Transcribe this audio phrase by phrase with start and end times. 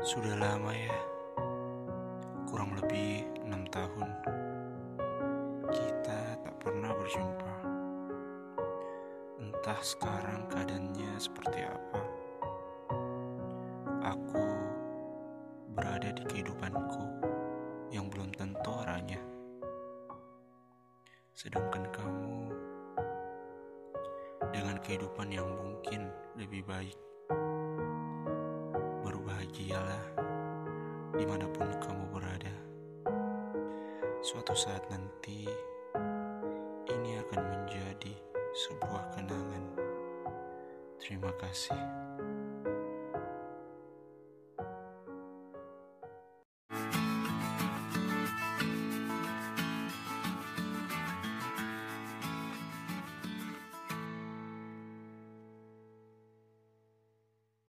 [0.00, 0.96] Sudah lama ya,
[2.48, 4.08] kurang lebih enam tahun
[5.68, 7.54] kita tak pernah berjumpa.
[9.44, 12.00] Entah sekarang keadaannya seperti apa.
[14.16, 14.44] Aku
[15.76, 17.04] berada di kehidupanku
[17.92, 19.20] yang belum tentu arahnya.
[21.36, 22.56] Sedangkan kamu
[24.48, 26.08] dengan kehidupan yang mungkin
[26.40, 27.09] lebih baik
[29.50, 30.04] berbahagialah
[31.18, 32.54] di mana pun kamu berada.
[34.22, 35.50] Suatu saat nanti
[36.86, 38.14] ini akan menjadi
[38.54, 39.64] sebuah kenangan.
[41.02, 41.82] Terima kasih.